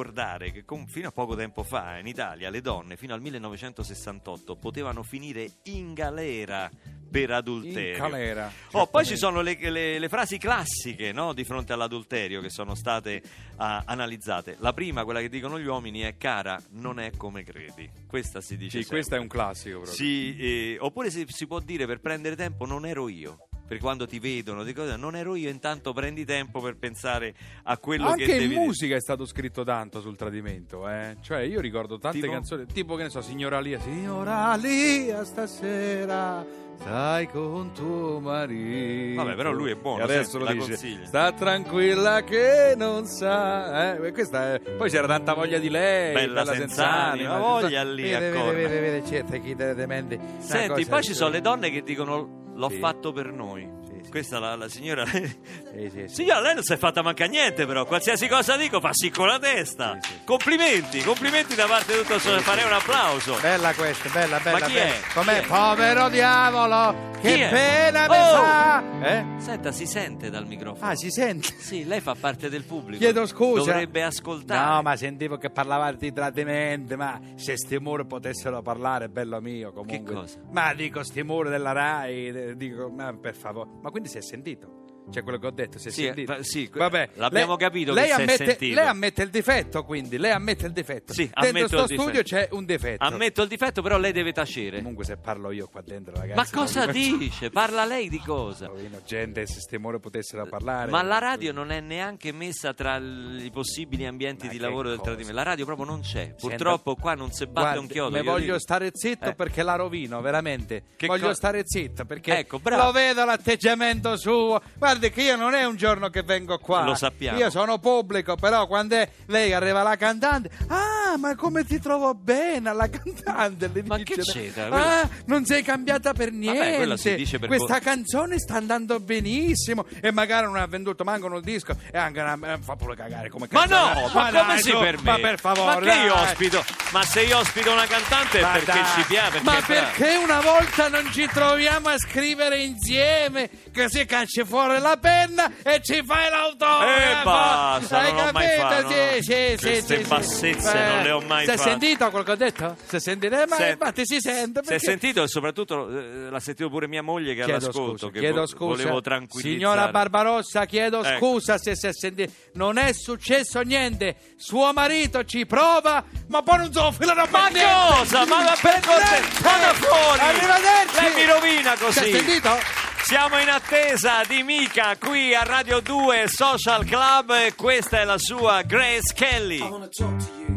che 0.51 0.63
com- 0.63 0.85
fino 0.85 1.07
a 1.07 1.11
poco 1.11 1.35
tempo 1.35 1.63
fa 1.63 1.97
in 1.97 2.07
Italia 2.07 2.49
le 2.49 2.61
donne, 2.61 2.97
fino 2.97 3.13
al 3.13 3.21
1968, 3.21 4.55
potevano 4.55 5.03
finire 5.03 5.49
in 5.63 5.93
galera 5.93 6.69
per 7.09 7.31
adulterio. 7.31 7.93
In 7.93 8.11
galera. 8.11 8.51
Oh, 8.73 8.87
poi 8.87 9.05
ci 9.05 9.17
sono 9.17 9.41
le, 9.41 9.57
le- 9.59 9.97
le 9.97 10.09
frasi 10.09 10.37
classiche 10.37 11.11
no, 11.11 11.33
di 11.33 11.43
fronte 11.43 11.73
all'adulterio 11.73 12.41
che 12.41 12.49
sono 12.49 12.75
state 12.75 13.21
ah, 13.55 13.83
analizzate. 13.85 14.57
La 14.59 14.73
prima, 14.73 15.03
quella 15.03 15.21
che 15.21 15.29
dicono 15.29 15.59
gli 15.59 15.65
uomini, 15.65 16.01
è 16.01 16.17
cara, 16.17 16.61
non 16.71 16.99
è 16.99 17.11
come 17.17 17.43
credi. 17.43 17.89
Questa 18.07 18.41
si 18.41 18.55
dice 18.57 18.77
Sì, 18.77 18.83
sempre. 18.83 18.95
questo 18.97 19.15
è 19.15 19.19
un 19.19 19.27
classico 19.27 19.77
proprio. 19.77 19.95
Sì, 19.95 20.37
eh, 20.37 20.77
oppure 20.79 21.09
si, 21.09 21.25
si 21.27 21.47
può 21.47 21.59
dire 21.59 21.85
per 21.85 21.99
prendere 21.99 22.35
tempo 22.35 22.65
non 22.65 22.85
ero 22.85 23.07
io. 23.09 23.46
Per 23.67 23.79
quando 23.79 24.07
ti 24.07 24.19
vedono, 24.19 24.63
di 24.63 24.71
cosa, 24.73 24.95
non 24.95 25.15
ero 25.15 25.35
io, 25.35 25.49
intanto 25.49 25.91
prendi 25.91 26.23
tempo 26.23 26.61
per 26.61 26.77
pensare 26.77 27.33
a 27.63 27.77
quello 27.77 28.07
Anche 28.07 28.23
che 28.25 28.31
in 28.31 28.37
devi 28.37 28.49
dire. 28.49 28.61
musica 28.61 28.95
è 28.95 29.01
stato 29.01 29.25
scritto 29.25 29.63
tanto 29.63 29.99
sul 29.99 30.15
tradimento, 30.15 30.87
eh. 30.87 31.17
Cioè, 31.21 31.39
io 31.41 31.59
ricordo 31.59 31.97
tante 31.97 32.19
Tipo? 32.19 32.31
canzoni, 32.31 32.65
tipo 32.67 32.95
che 32.95 33.03
ne 33.03 33.09
so, 33.09 33.21
Signora 33.21 33.59
Lia, 33.59 33.79
Signora 33.79 34.55
Lia, 34.55 35.23
stasera 35.25 36.45
stai 36.79 37.27
con 37.29 37.71
tuo 37.73 38.19
marito. 38.19 39.23
Vabbè, 39.23 39.35
però 39.35 39.51
lui 39.51 39.71
è 39.71 39.75
buono, 39.75 40.01
E 40.01 40.03
adesso 40.03 40.37
lo 40.37 40.45
dice. 40.45 40.67
consiglia. 40.67 41.05
Sta 41.07 41.31
tranquilla 41.31 42.23
che 42.23 42.75
non 42.77 43.05
sa. 43.05 43.95
Eh, 43.95 44.11
questa 44.11 44.53
è- 44.53 44.59
Poi 44.59 44.87
c'era 44.89 45.07
tanta 45.07 45.33
voglia 45.33 45.57
di 45.57 45.69
lei, 45.69 46.13
Bella 46.13 46.45
Senzani, 46.45 47.17
Senzani, 47.19 47.23
ma 47.23 47.37
voglia 47.39 47.83
lì 47.83 48.13
a 48.13 48.19
Vede, 48.19 48.31
vede, 48.31 48.51
vede, 48.53 48.79
vede, 48.79 49.05
certo, 49.07 49.39
chi 49.41 49.55
te 49.55 50.19
Senti, 50.37 50.85
poi 50.85 51.03
ci 51.03 51.13
sono 51.15 51.31
le 51.31 51.41
donne 51.41 51.71
che 51.71 51.81
dicono 51.81 52.36
l'ho 52.57 52.69
fatto 52.69 53.11
per 53.11 53.31
noi. 53.31 53.69
Questa 54.09 54.39
la, 54.39 54.55
la 54.55 54.67
signora. 54.69 55.05
Sì, 55.05 55.35
sì, 55.73 55.89
sì. 55.91 56.07
Signora, 56.07 56.41
lei 56.41 56.53
non 56.55 56.63
si 56.63 56.73
è 56.73 56.77
fatta 56.77 57.01
manca 57.01 57.25
niente, 57.25 57.65
però. 57.65 57.85
Qualsiasi 57.85 58.27
cosa 58.27 58.55
dico 58.57 58.79
fa 58.79 58.89
sì 58.93 59.09
con 59.09 59.27
la 59.27 59.37
testa. 59.39 59.97
Complimenti, 60.25 61.01
complimenti 61.01 61.55
da 61.55 61.65
parte 61.67 61.93
di 61.93 61.99
tutto 61.99 62.15
il 62.15 62.21
suo. 62.21 62.39
Farei 62.39 62.65
un 62.65 62.73
applauso. 62.73 63.37
Bella 63.41 63.73
questa, 63.73 64.09
bella, 64.09 64.39
bella. 64.39 64.59
Ma 64.59 64.65
chi 64.65 64.73
bella. 64.73 64.85
è? 64.93 64.99
Com'è? 65.13 65.39
Chi 65.39 65.45
è? 65.45 65.47
Povero 65.47 66.09
diavolo, 66.09 66.95
che 67.21 67.33
Chi 67.33 67.39
è? 67.41 67.49
pena 67.49 68.05
Oh! 68.05 68.35
fa. 68.43 68.83
Eh? 69.01 69.25
Senta, 69.39 69.71
si 69.71 69.85
sente 69.85 70.29
dal 70.29 70.45
microfono. 70.47 70.89
Ah, 70.89 70.95
si 70.95 71.09
sente. 71.11 71.53
Sì, 71.57 71.85
lei 71.85 71.99
fa 72.01 72.15
parte 72.19 72.49
del 72.49 72.63
pubblico. 72.63 72.99
Chiedo 73.03 73.25
scusa. 73.25 73.71
Dovrebbe 73.71 74.03
ascoltare. 74.03 74.73
No, 74.75 74.81
ma 74.81 74.95
sentivo 74.95 75.37
che 75.37 75.49
parlavate 75.49 75.97
di 75.97 76.13
tradimenti, 76.13 76.95
ma 76.95 77.19
se 77.35 77.57
sti 77.57 77.79
muri 77.79 78.05
potessero 78.05 78.61
parlare, 78.61 79.09
bello 79.09 79.39
mio, 79.41 79.71
comunque. 79.71 79.97
Che 79.97 80.19
cosa? 80.19 80.37
Ma 80.51 80.73
dico, 80.73 81.03
sti 81.03 81.23
muri 81.23 81.49
della 81.49 81.71
RAI, 81.71 82.27
eh, 82.27 82.55
dico, 82.57 82.89
ma 82.89 83.13
per 83.19 83.35
favore. 83.35 83.69
Ma 83.81 83.91
quindi 83.97 84.09
si 84.09 84.19
è 84.19 84.21
sentito? 84.21 84.86
Cioè 85.09 85.23
quello 85.23 85.37
che 85.39 85.47
ho 85.47 85.51
detto, 85.51 85.77
si 85.79 85.87
è 85.87 85.91
Sì, 85.91 86.03
sentito? 86.03 86.35
eh, 86.35 86.43
sì, 86.43 86.69
Vabbè, 86.73 87.09
l'abbiamo 87.13 87.55
lei- 87.55 87.65
capito 87.65 87.93
che 87.93 87.99
lei 87.99 88.09
si 88.09 88.11
è 88.19 88.23
ammette, 88.23 88.45
sentito. 88.45 88.75
Lei 88.75 88.87
ammette 88.87 89.23
il 89.23 89.29
difetto, 89.29 89.83
quindi, 89.85 90.17
lei 90.17 90.31
ammette 90.31 90.65
il 90.65 90.73
difetto. 90.73 91.13
Sì, 91.13 91.23
Dentro 91.23 91.47
ammetto 91.49 91.67
sto 91.67 91.93
il 91.93 91.99
studio 91.99 92.23
c'è 92.23 92.47
un 92.51 92.65
difetto. 92.65 93.03
Ammetto 93.05 93.41
il 93.41 93.47
difetto, 93.47 93.81
però 93.81 93.97
lei 93.97 94.11
deve 94.11 94.33
tacere. 94.33 94.77
Comunque 94.77 95.05
se 95.05 95.17
parlo 95.17 95.51
io 95.51 95.67
qua 95.67 95.81
dentro, 95.81 96.13
ragazzi. 96.15 96.35
Ma 96.35 96.61
cosa 96.61 96.85
dice? 96.87 97.49
Parla 97.49 97.85
lei 97.85 98.09
di 98.09 98.19
cosa? 98.19 98.67
Poverino, 98.67 99.01
gente, 99.05 99.45
se 99.47 99.59
sti 99.61 99.77
muri 99.77 99.99
potessero 99.99 100.45
parlare. 100.47 100.91
Ma 100.91 101.01
la 101.01 101.19
radio 101.19 101.51
non 101.53 101.71
è 101.71 101.79
neanche 101.79 102.31
messa 102.33 102.73
tra 102.73 102.97
i 102.97 103.49
possibili 103.53 104.05
ambienti 104.05 104.47
Ma 104.47 104.51
di 104.51 104.57
lavoro 104.59 104.89
del 104.89 104.99
tradimento. 105.01 105.33
La 105.35 105.43
radio 105.43 105.65
proprio 105.65 105.85
non 105.85 106.01
c'è. 106.01 106.33
Purtroppo 106.37 106.95
qua 106.95 107.13
non 107.13 107.31
si 107.31 107.45
batte 107.45 107.59
Guardi, 107.61 107.77
un 107.79 107.87
chiodo. 107.87 108.23
Voglio 108.23 108.45
dico. 108.45 108.59
stare 108.59 108.89
zitto 108.93 109.29
Eh. 109.29 109.35
perché 109.35 109.63
la 109.63 109.75
rovino, 109.75 110.19
veramente. 110.21 110.83
Che 110.97 111.07
voglio 111.07 111.27
co- 111.27 111.33
stare 111.33 111.61
zitto 111.65 112.03
perché 112.05 112.39
Ecco, 112.39 112.59
bravo. 112.59 112.83
lo 112.85 112.91
vedo 112.91 113.23
l'atteggiamento 113.25 114.15
suo. 114.17 114.61
Guardi 114.97 115.13
che 115.13 115.21
io 115.27 115.35
non 115.35 115.53
è 115.53 115.63
un 115.63 115.75
giorno 115.75 116.09
che 116.09 116.23
vengo 116.23 116.57
qua. 116.57 116.81
Lo 116.83 116.95
sappiamo. 116.95 117.37
Io 117.37 117.51
sono 117.51 117.77
pubblico, 117.77 118.35
però 118.35 118.65
quando 118.65 118.95
è- 118.95 119.07
lei 119.27 119.53
arriva 119.53 119.83
la 119.83 119.95
cantante, 119.95 120.49
ah, 120.69 121.15
ma 121.17 121.35
come 121.35 121.63
ti 121.65 121.79
trovo 121.79 122.15
bene 122.15 122.69
alla 122.69 122.89
cantante? 122.89 123.69
Le 123.71 123.83
Ma 123.85 123.97
dice, 123.97 124.15
che 124.15 124.21
c'entra? 124.23 124.67
Quella- 124.69 125.01
Ah, 125.03 125.09
non 125.25 125.45
sei 125.45 125.61
cambiata 125.61 126.13
per 126.13 126.31
niente. 126.31 127.15
dice 127.15 127.37
per 127.37 127.47
Questa 127.47 127.75
co- 127.75 127.79
canzone 127.83 128.39
sta 128.39 128.55
andando 128.55 128.99
benissimo 128.99 129.85
e 130.01 130.11
magari 130.11 130.45
non 130.47 130.55
ha 130.55 130.65
venduto 130.65 131.03
manco 131.03 131.27
il 131.27 131.43
disco 131.43 131.75
e 131.91 131.97
anche 131.97 132.19
una, 132.21 132.37
eh, 132.53 132.57
fa 132.59 132.75
pure 132.75 132.95
cagare 132.95 133.29
come 133.29 133.47
Ma 133.51 133.67
canzone. 133.67 134.01
no, 134.01 134.09
ma, 134.13 134.31
dai, 134.31 134.41
come 134.45 134.57
si 134.57 134.69
su, 134.71 134.79
permette? 134.79 135.21
Ma 135.21 135.27
per 135.29 135.39
favore, 135.39 135.85
Ma 135.85 135.91
che 135.91 135.99
io 135.99 136.15
ospito? 136.15 136.65
Ma 136.91 137.03
se 137.03 137.21
io 137.21 137.37
ospito 137.37 137.71
una 137.71 137.85
cantante 137.85 138.39
è 138.39 138.41
Ma 138.41 138.51
perché 138.53 138.65
dai, 138.71 138.85
ci 138.95 139.01
piace. 139.07 139.39
Ma 139.43 139.61
perché 139.63 140.15
una 140.23 140.41
volta 140.41 140.87
non 140.89 141.07
ci 141.11 141.27
troviamo 141.27 141.89
a 141.89 141.97
scrivere 141.99 142.57
insieme? 142.63 143.49
Così 143.73 144.05
cacci 144.05 144.43
fuori 144.45 144.79
la 144.79 144.86
penna 144.95 145.51
e 145.63 145.81
ci 145.83 146.01
fai 146.05 146.29
l'autografo. 146.29 146.85
Eh, 147.19 147.23
basta, 147.23 147.99
Hai 147.99 148.13
non 148.13 148.25
l'ho 148.27 148.31
mai 148.31 148.45
capito? 148.47 148.67
fatto, 148.67 148.87
Sì, 148.87 149.21
sì, 149.21 149.21
sì, 149.21 149.55
Queste 149.67 149.95
sì, 149.97 150.01
sì. 150.03 150.07
bassezze 150.07 150.79
non 150.87 151.03
le 151.03 151.11
ho 151.11 151.19
mai 151.21 151.43
Si 151.45 151.51
è 151.51 151.57
fatte. 151.57 151.69
sentito 151.69 152.09
quel 152.09 152.23
che 152.23 152.31
ho 152.31 152.35
detto? 152.35 152.77
Si? 152.87 152.95
Eh, 153.09 153.45
ma 153.47 153.55
Senti, 153.55 153.71
infatti 153.71 154.01
si 154.05 154.19
sente. 154.21 154.61
Si 154.63 154.67
è 154.67 154.69
perché- 154.71 154.85
sentito 154.85 155.23
e 155.23 155.27
soprattutto 155.27 155.89
eh, 155.89 156.29
l'ha 156.29 156.39
sentito 156.39 156.69
pure 156.69 156.87
mia 156.87 157.01
moglie 157.03 157.33
che 157.33 157.41
è 157.41 157.45
Chiedo 157.45 157.65
all'ascolto. 157.65 157.97
scusa, 157.97 158.11
che 158.11 158.19
chiedo 158.19 158.39
vo- 158.41 158.45
scusa. 158.47 158.81
Volevo 158.83 159.01
tranquillizzare. 159.01 159.55
Signora 159.59 159.87
Barbarossa, 159.91 160.65
chiedo 160.65 161.03
Ecco. 161.03 161.17
scusa 161.17 161.57
se 161.57 161.75
si 161.75 161.87
è 161.87 161.93
sentito. 161.93 162.31
Non 162.53 162.77
è 162.77 162.93
successo 162.93 163.61
niente. 163.61 164.15
Suo 164.37 164.71
marito 164.73 165.23
ci 165.25 165.45
prova, 165.45 166.03
ma 166.27 166.41
poi 166.43 166.57
non 166.59 166.71
so 166.71 166.91
filo 166.91 167.13
da 167.13 167.27
Ma 167.29 167.49
cosa? 167.49 168.25
Ma 168.25 168.43
va 168.43 168.57
per 168.61 168.79
corte- 168.85 169.21
Vada 169.41 169.73
fuori! 169.73 170.19
Arrivederci! 170.19 171.01
Lei 171.01 171.13
mi 171.15 171.25
rovina 171.31 171.75
Si 171.75 171.81
è 171.83 171.85
così! 171.85 172.11
sentito? 172.11 172.86
Siamo 173.07 173.39
in 173.39 173.47
attesa 173.47 174.21
di 174.27 174.43
Mika 174.43 174.97
qui 174.99 175.33
a 175.33 175.43
Radio 175.43 175.79
2 175.79 176.25
Social 176.27 176.83
Club 176.83 177.31
e 177.31 177.55
questa 177.55 178.01
è 178.01 178.03
la 178.03 178.17
sua 178.17 178.63
Grace 178.63 179.13
Kelly. 179.15 179.59
I 179.59 179.69
wanna 179.69 179.87
talk 179.87 180.17
to 180.17 180.29
you. 180.45 180.56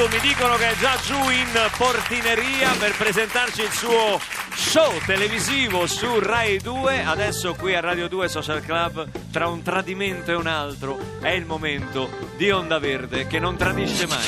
adesso 0.00 0.08
mi 0.08 0.20
dicono 0.28 0.56
che 0.56 0.70
è 0.70 0.76
già 0.76 0.96
giù 1.04 1.28
in 1.30 1.48
portineria 1.76 2.70
per 2.78 2.96
presentarci 2.96 3.60
il 3.60 3.70
suo 3.70 4.18
show 4.54 4.98
televisivo 5.04 5.86
su 5.86 6.18
Rai 6.18 6.58
2, 6.58 7.04
adesso 7.04 7.54
qui 7.54 7.74
a 7.74 7.80
Radio 7.80 8.08
2 8.08 8.28
Social 8.28 8.62
Club, 8.62 9.06
tra 9.30 9.46
un 9.48 9.62
tradimento 9.62 10.30
e 10.30 10.34
un 10.34 10.46
altro, 10.46 10.98
è 11.20 11.30
il 11.30 11.44
momento 11.44 12.08
di 12.36 12.50
Onda 12.50 12.78
Verde 12.78 13.26
che 13.26 13.38
non 13.38 13.56
tradisce 13.56 14.06
mai. 14.06 14.24